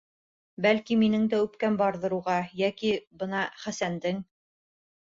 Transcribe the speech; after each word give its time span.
Бәлки, 0.65 0.97
минең 1.01 1.27
дә 1.35 1.41
үпкәм 1.49 1.77
барҙыр 1.83 2.17
уға, 2.19 2.39
йәки 2.65 2.97
бына 3.23 3.47
Хәсәндең? 3.63 4.29